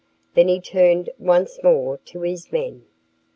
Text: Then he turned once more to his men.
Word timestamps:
Then 0.33 0.47
he 0.47 0.59
turned 0.59 1.11
once 1.19 1.59
more 1.63 1.99
to 2.05 2.21
his 2.21 2.51
men. 2.51 2.87